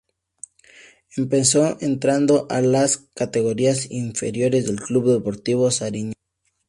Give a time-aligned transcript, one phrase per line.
[1.15, 6.13] Empezó entrenando a las categorías inferiores del Club Deportivo Sariñena.